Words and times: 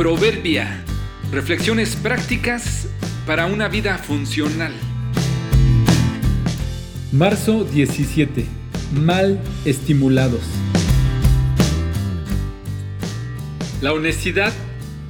Proverbia. 0.00 0.82
Reflexiones 1.30 1.94
prácticas 1.94 2.88
para 3.26 3.44
una 3.44 3.68
vida 3.68 3.98
funcional. 3.98 4.72
Marzo 7.12 7.64
17. 7.64 8.46
Mal 8.94 9.38
estimulados. 9.66 10.40
La 13.82 13.92
honestidad 13.92 14.54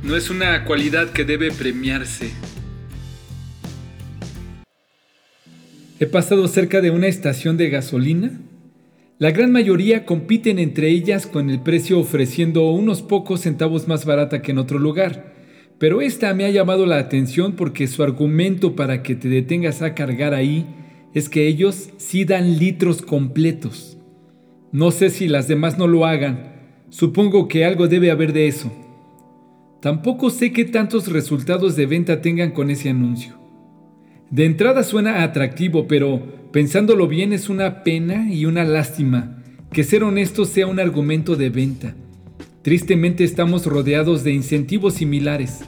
no 0.03 0.17
es 0.17 0.29
una 0.29 0.65
cualidad 0.65 1.13
que 1.13 1.25
debe 1.25 1.53
premiarse. 1.53 2.33
He 6.01 6.07
pasado 6.07 6.49
cerca 6.49 6.81
de 6.81 6.91
una 6.91 7.07
estación 7.07 7.57
de 7.57 7.71
gasolina 7.71 8.41
la 9.21 9.33
gran 9.33 9.53
mayoría 9.53 10.07
compiten 10.07 10.59
entre 10.59 10.89
ellas 10.89 11.27
con 11.27 11.51
el 11.51 11.61
precio 11.61 11.99
ofreciendo 11.99 12.71
unos 12.71 13.03
pocos 13.03 13.43
centavos 13.43 13.87
más 13.87 14.07
barata 14.07 14.41
que 14.41 14.53
en 14.53 14.57
otro 14.57 14.79
lugar. 14.79 15.35
Pero 15.79 16.01
esta 16.01 16.33
me 16.33 16.47
ha 16.47 16.51
llamado 16.51 16.87
la 16.87 16.97
atención 16.97 17.53
porque 17.53 17.87
su 17.87 18.03
argumento 18.03 18.75
para 18.75 19.03
que 19.03 19.15
te 19.15 19.29
detengas 19.29 19.83
a 19.83 19.95
cargar 19.95 20.33
ahí 20.33 20.65
es 21.13 21.29
que 21.29 21.47
ellos 21.47 21.91
sí 21.99 22.25
dan 22.25 22.59
litros 22.59 23.03
completos. 23.03 23.99
No 24.73 24.91
sé 24.91 25.11
si 25.11 25.29
las 25.29 25.49
demás 25.49 25.77
no 25.77 25.87
lo 25.87 26.07
hagan, 26.07 26.55
supongo 26.89 27.47
que 27.47 27.67
algo 27.67 27.89
debe 27.89 28.11
haber 28.11 28.33
de 28.33 28.49
eso. 28.49 28.73
Tampoco 29.83 30.31
sé 30.31 30.51
qué 30.51 30.65
tantos 30.65 31.13
resultados 31.13 31.77
de 31.77 31.85
venta 31.85 32.23
tengan 32.23 32.53
con 32.53 32.71
ese 32.71 32.89
anuncio. 32.89 33.35
De 34.31 34.47
entrada 34.47 34.83
suena 34.83 35.23
atractivo, 35.25 35.87
pero 35.87 36.40
pensándolo 36.53 37.07
bien 37.07 37.33
es 37.33 37.49
una 37.49 37.83
pena 37.85 38.33
y 38.33 38.47
una 38.47 38.65
lástima 38.65 39.37
que 39.73 39.85
ser 39.85 40.03
honesto 40.03 40.45
sea 40.45 40.67
un 40.67 40.81
argumento 40.81 41.37
de 41.37 41.51
venta. 41.51 41.95
Tristemente 42.63 43.25
estamos 43.25 43.67
rodeados 43.67 44.25
de 44.25 44.33
incentivos 44.33 44.95
similares. 44.95 45.61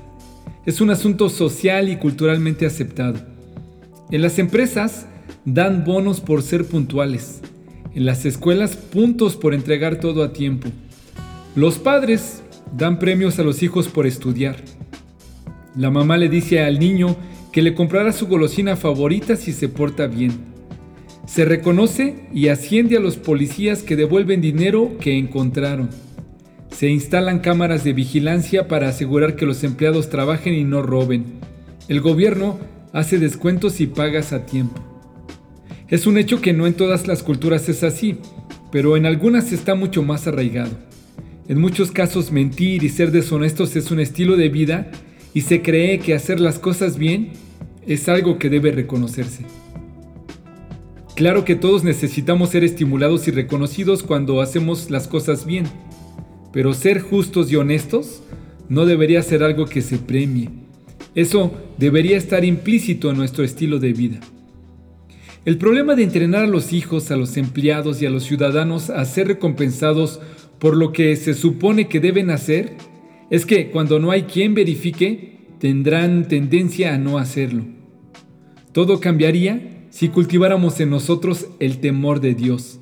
Es 0.66 0.80
un 0.80 0.90
asunto 0.90 1.28
social 1.28 1.88
y 1.88 1.96
culturalmente 1.96 2.66
aceptado. 2.66 3.20
En 4.10 4.22
las 4.22 4.38
empresas 4.38 5.06
dan 5.44 5.84
bonos 5.84 6.20
por 6.20 6.42
ser 6.42 6.66
puntuales. 6.66 7.40
En 7.94 8.04
las 8.04 8.26
escuelas 8.26 8.76
puntos 8.76 9.36
por 9.36 9.54
entregar 9.54 10.00
todo 10.00 10.22
a 10.22 10.32
tiempo. 10.32 10.68
Los 11.54 11.78
padres 11.78 12.42
dan 12.76 12.98
premios 12.98 13.38
a 13.38 13.42
los 13.42 13.62
hijos 13.62 13.88
por 13.88 14.06
estudiar. 14.06 14.56
La 15.76 15.90
mamá 15.90 16.18
le 16.18 16.28
dice 16.28 16.60
al 16.60 16.78
niño 16.78 17.16
que 17.52 17.62
le 17.62 17.74
comprará 17.74 18.12
su 18.12 18.26
golosina 18.26 18.76
favorita 18.76 19.36
si 19.36 19.52
se 19.52 19.68
porta 19.68 20.06
bien. 20.06 20.51
Se 21.26 21.44
reconoce 21.44 22.26
y 22.34 22.48
asciende 22.48 22.96
a 22.96 23.00
los 23.00 23.16
policías 23.16 23.82
que 23.82 23.96
devuelven 23.96 24.40
dinero 24.40 24.96
que 25.00 25.16
encontraron. 25.16 25.88
Se 26.70 26.88
instalan 26.88 27.38
cámaras 27.38 27.84
de 27.84 27.92
vigilancia 27.92 28.66
para 28.66 28.88
asegurar 28.88 29.36
que 29.36 29.46
los 29.46 29.62
empleados 29.62 30.10
trabajen 30.10 30.54
y 30.54 30.64
no 30.64 30.82
roben. 30.82 31.24
El 31.88 32.00
gobierno 32.00 32.58
hace 32.92 33.18
descuentos 33.18 33.80
y 33.80 33.86
pagas 33.86 34.32
a 34.32 34.46
tiempo. 34.46 34.80
Es 35.88 36.06
un 36.06 36.18
hecho 36.18 36.40
que 36.40 36.52
no 36.52 36.66
en 36.66 36.74
todas 36.74 37.06
las 37.06 37.22
culturas 37.22 37.68
es 37.68 37.82
así, 37.82 38.16
pero 38.72 38.96
en 38.96 39.06
algunas 39.06 39.52
está 39.52 39.74
mucho 39.74 40.02
más 40.02 40.26
arraigado. 40.26 40.76
En 41.48 41.60
muchos 41.60 41.92
casos 41.92 42.32
mentir 42.32 42.82
y 42.82 42.88
ser 42.88 43.10
deshonestos 43.10 43.76
es 43.76 43.90
un 43.90 44.00
estilo 44.00 44.36
de 44.36 44.48
vida 44.48 44.90
y 45.34 45.42
se 45.42 45.62
cree 45.62 45.98
que 45.98 46.14
hacer 46.14 46.40
las 46.40 46.58
cosas 46.58 46.98
bien 46.98 47.32
es 47.86 48.08
algo 48.08 48.38
que 48.38 48.48
debe 48.48 48.72
reconocerse. 48.72 49.44
Claro 51.14 51.44
que 51.44 51.56
todos 51.56 51.84
necesitamos 51.84 52.50
ser 52.50 52.64
estimulados 52.64 53.28
y 53.28 53.30
reconocidos 53.32 54.02
cuando 54.02 54.40
hacemos 54.40 54.90
las 54.90 55.08
cosas 55.08 55.44
bien, 55.44 55.66
pero 56.52 56.72
ser 56.72 57.00
justos 57.00 57.52
y 57.52 57.56
honestos 57.56 58.22
no 58.70 58.86
debería 58.86 59.22
ser 59.22 59.42
algo 59.42 59.66
que 59.66 59.82
se 59.82 59.98
premie. 59.98 60.48
Eso 61.14 61.52
debería 61.76 62.16
estar 62.16 62.44
implícito 62.44 63.10
en 63.10 63.18
nuestro 63.18 63.44
estilo 63.44 63.78
de 63.78 63.92
vida. 63.92 64.20
El 65.44 65.58
problema 65.58 65.94
de 65.94 66.04
entrenar 66.04 66.44
a 66.44 66.48
los 66.48 66.72
hijos, 66.72 67.10
a 67.10 67.16
los 67.16 67.36
empleados 67.36 68.00
y 68.00 68.06
a 68.06 68.10
los 68.10 68.22
ciudadanos 68.22 68.88
a 68.88 69.04
ser 69.04 69.28
recompensados 69.28 70.20
por 70.58 70.76
lo 70.76 70.92
que 70.92 71.14
se 71.16 71.34
supone 71.34 71.88
que 71.88 72.00
deben 72.00 72.30
hacer 72.30 72.76
es 73.28 73.44
que 73.44 73.70
cuando 73.70 73.98
no 73.98 74.10
hay 74.12 74.22
quien 74.22 74.54
verifique, 74.54 75.40
tendrán 75.58 76.28
tendencia 76.28 76.94
a 76.94 76.98
no 76.98 77.18
hacerlo. 77.18 77.64
Todo 78.72 79.00
cambiaría 79.00 79.81
si 79.92 80.08
cultiváramos 80.08 80.80
en 80.80 80.88
nosotros 80.88 81.48
el 81.60 81.78
temor 81.78 82.20
de 82.20 82.34
Dios. 82.34 82.80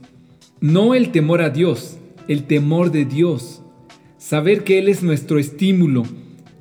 No 0.60 0.94
el 0.94 1.10
temor 1.10 1.42
a 1.42 1.50
Dios, 1.50 1.98
el 2.28 2.44
temor 2.44 2.92
de 2.92 3.04
Dios. 3.04 3.62
Saber 4.16 4.62
que 4.62 4.78
Él 4.78 4.88
es 4.88 5.02
nuestro 5.02 5.40
estímulo. 5.40 6.04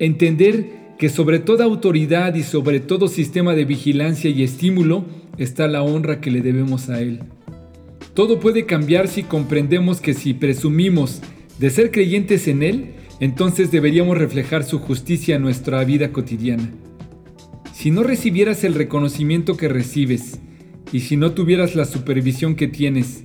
Entender 0.00 0.96
que 0.98 1.08
sobre 1.08 1.38
toda 1.38 1.66
autoridad 1.66 2.34
y 2.34 2.42
sobre 2.42 2.80
todo 2.80 3.06
sistema 3.06 3.54
de 3.54 3.64
vigilancia 3.64 4.28
y 4.28 4.42
estímulo 4.42 5.04
está 5.38 5.68
la 5.68 5.84
honra 5.84 6.20
que 6.20 6.32
le 6.32 6.40
debemos 6.40 6.90
a 6.90 7.00
Él. 7.00 7.20
Todo 8.12 8.40
puede 8.40 8.66
cambiar 8.66 9.06
si 9.06 9.22
comprendemos 9.22 10.00
que 10.00 10.14
si 10.14 10.34
presumimos 10.34 11.22
de 11.60 11.70
ser 11.70 11.92
creyentes 11.92 12.48
en 12.48 12.64
Él, 12.64 12.94
entonces 13.20 13.70
deberíamos 13.70 14.18
reflejar 14.18 14.64
su 14.64 14.80
justicia 14.80 15.36
en 15.36 15.42
nuestra 15.42 15.84
vida 15.84 16.10
cotidiana. 16.10 16.72
Si 17.80 17.90
no 17.90 18.02
recibieras 18.02 18.62
el 18.64 18.74
reconocimiento 18.74 19.56
que 19.56 19.66
recibes 19.66 20.38
y 20.92 21.00
si 21.00 21.16
no 21.16 21.32
tuvieras 21.32 21.74
la 21.76 21.86
supervisión 21.86 22.54
que 22.54 22.68
tienes, 22.68 23.24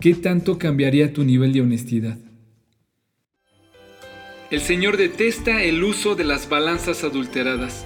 ¿qué 0.00 0.14
tanto 0.14 0.56
cambiaría 0.56 1.12
tu 1.12 1.22
nivel 1.22 1.52
de 1.52 1.60
honestidad? 1.60 2.16
El 4.50 4.62
Señor 4.62 4.96
detesta 4.96 5.62
el 5.62 5.84
uso 5.84 6.14
de 6.14 6.24
las 6.24 6.48
balanzas 6.48 7.04
adulteradas, 7.04 7.84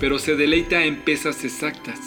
pero 0.00 0.18
se 0.18 0.34
deleita 0.34 0.86
en 0.86 0.96
pesas 1.04 1.44
exactas. 1.44 2.00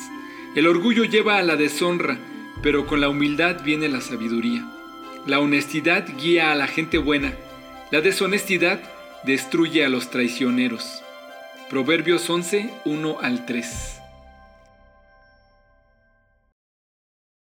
El 0.56 0.66
orgullo 0.66 1.03
lleva 1.03 1.38
a 1.38 1.44
la 1.44 1.58
deshonra, 1.58 2.18
pero 2.64 2.88
con 2.88 3.02
la 3.02 3.09
humildad 3.09 3.64
viene 3.64 3.88
la 3.88 4.02
sabiduría. 4.02 4.68
La 5.28 5.40
honestidad 5.40 6.08
guía 6.20 6.52
a 6.52 6.56
la 6.56 6.66
gente 6.66 6.97
buena 6.97 7.36
la 7.92 8.02
deshonestidad 8.02 8.81
destruye 9.26 9.86
a 9.86 9.90
los 9.90 10.09
traicioneros. 10.09 11.03
Proverbios 11.69 12.29
11, 12.29 12.69
1 12.85 13.17
al 13.19 13.45
3. 13.45 14.01